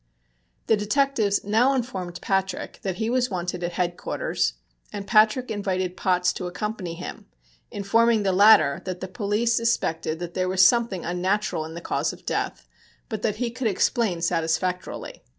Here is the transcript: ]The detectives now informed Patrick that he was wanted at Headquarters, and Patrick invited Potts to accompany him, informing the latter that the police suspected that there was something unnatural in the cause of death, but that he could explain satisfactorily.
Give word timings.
]The 0.65 0.75
detectives 0.75 1.43
now 1.43 1.75
informed 1.75 2.21
Patrick 2.21 2.79
that 2.81 2.95
he 2.95 3.07
was 3.07 3.29
wanted 3.29 3.63
at 3.63 3.73
Headquarters, 3.73 4.53
and 4.91 5.05
Patrick 5.05 5.51
invited 5.51 5.95
Potts 5.95 6.33
to 6.33 6.47
accompany 6.47 6.95
him, 6.95 7.27
informing 7.69 8.23
the 8.23 8.31
latter 8.31 8.81
that 8.85 8.99
the 8.99 9.07
police 9.07 9.53
suspected 9.53 10.17
that 10.17 10.33
there 10.33 10.49
was 10.49 10.65
something 10.67 11.05
unnatural 11.05 11.65
in 11.65 11.75
the 11.75 11.81
cause 11.81 12.13
of 12.13 12.25
death, 12.25 12.67
but 13.09 13.21
that 13.21 13.35
he 13.35 13.51
could 13.51 13.67
explain 13.67 14.23
satisfactorily. 14.23 15.21